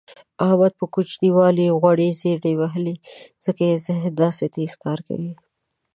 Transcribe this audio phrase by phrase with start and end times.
[0.47, 2.95] احمد په کوچینوالي غوړې زېړې وهلي
[3.45, 5.33] ځکه یې ذهن داسې تېز کار کوي.